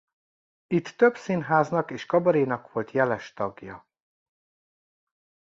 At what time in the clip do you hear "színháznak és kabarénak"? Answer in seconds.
1.17-2.71